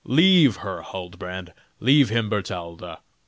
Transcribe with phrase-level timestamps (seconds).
[0.03, 1.53] Leave her, Huldbrand!
[1.79, 2.97] Leave him, Bertalda!